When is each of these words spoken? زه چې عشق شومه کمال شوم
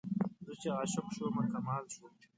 زه 0.45 0.51
چې 0.61 0.67
عشق 0.79 1.05
شومه 1.15 1.43
کمال 1.51 1.83
شوم 1.93 2.11